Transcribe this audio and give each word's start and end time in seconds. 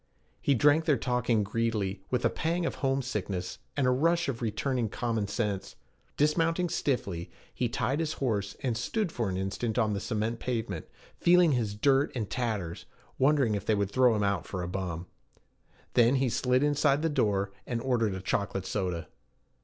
He 0.41 0.55
drank 0.55 0.85
their 0.85 0.97
talk 0.97 1.29
in 1.29 1.43
greedily, 1.43 2.01
with 2.09 2.25
a 2.25 2.29
pang 2.31 2.65
of 2.65 2.73
homesickness 2.81 3.59
and 3.77 3.85
a 3.85 3.91
rush 3.91 4.27
of 4.27 4.41
returning 4.41 4.89
common 4.89 5.27
sense. 5.27 5.75
Dismounting 6.17 6.69
stiffly, 6.69 7.29
he 7.53 7.69
tied 7.69 7.99
his 7.99 8.13
horse, 8.13 8.55
and 8.63 8.75
stood 8.75 9.11
for 9.11 9.29
an 9.29 9.37
instant 9.37 9.77
on 9.77 9.93
the 9.93 9.99
cement 9.99 10.39
pavement, 10.39 10.87
feeling 11.19 11.51
his 11.51 11.75
dirt 11.75 12.11
and 12.15 12.27
tatters, 12.31 12.85
wondering 13.19 13.53
if 13.53 13.63
they 13.67 13.75
would 13.75 13.91
throw 13.91 14.15
him 14.15 14.23
out 14.23 14.47
for 14.47 14.63
a 14.63 14.67
bum. 14.67 15.05
Then 15.93 16.15
he 16.15 16.29
slid 16.29 16.63
inside 16.63 17.03
the 17.03 17.07
door, 17.07 17.51
and 17.67 17.79
ordered 17.79 18.15
a 18.15 18.21
chocolate 18.21 18.65
soda. 18.65 19.07